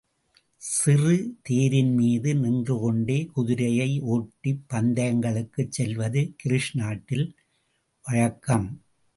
சிறு 0.61 1.15
தேரின்மீது 1.49 2.31
நின்றுகொண்டே 2.35 3.25
குதிரையை 3.33 3.99
ஓட்டிப் 4.07 4.65
பந்தயங்களுக்குச் 4.69 5.69
செல்வது 5.69 6.33
கிரீஸ் 6.37 6.71
நாட்டில் 6.77 7.27
வழக்கம். 8.05 8.67